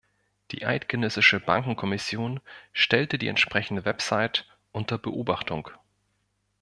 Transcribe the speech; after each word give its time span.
Die 0.49 0.65
Eidgenössische 0.65 1.39
Bankenkommission 1.39 2.39
stellte 2.73 3.19
die 3.19 3.27
entsprechende 3.27 3.85
Website 3.85 4.47
unter 4.71 4.97
Beobachtung. 4.97 5.69